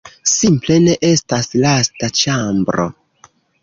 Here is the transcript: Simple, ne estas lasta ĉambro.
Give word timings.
Simple, 0.29 0.77
ne 0.85 0.95
estas 1.11 1.53
lasta 1.67 2.13
ĉambro. 2.25 2.93